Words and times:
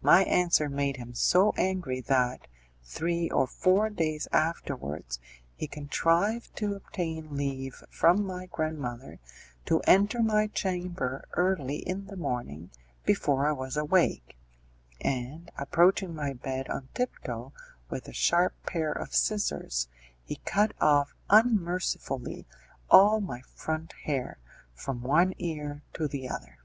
My 0.00 0.22
answer 0.22 0.68
made 0.68 0.98
him 0.98 1.14
so 1.14 1.52
angry 1.56 2.00
that, 2.02 2.46
three 2.84 3.28
or 3.28 3.48
four 3.48 3.90
days 3.90 4.28
afterwards, 4.30 5.18
he 5.56 5.66
contrived 5.66 6.54
to 6.58 6.74
obtain 6.76 7.36
leave 7.36 7.82
from 7.90 8.24
my 8.24 8.46
grandmother 8.46 9.18
to 9.66 9.80
enter 9.80 10.22
my 10.22 10.46
chamber 10.46 11.24
early 11.32 11.78
in 11.78 12.06
the 12.06 12.14
morning, 12.16 12.70
before 13.04 13.48
I 13.48 13.50
was 13.50 13.76
awake, 13.76 14.36
and, 15.00 15.50
approaching 15.58 16.14
my 16.14 16.34
bed 16.34 16.68
on 16.68 16.86
tiptoe 16.94 17.52
with 17.90 18.06
a 18.06 18.12
sharp 18.12 18.52
pair 18.64 18.92
of 18.92 19.12
scissors, 19.12 19.88
he 20.22 20.36
cut 20.44 20.70
off 20.80 21.16
unmercifully 21.30 22.46
all 22.88 23.20
my 23.20 23.40
front 23.40 23.92
hair, 24.04 24.38
from 24.72 25.02
one 25.02 25.34
ear 25.38 25.82
to 25.94 26.06
the 26.06 26.28
other. 26.28 26.58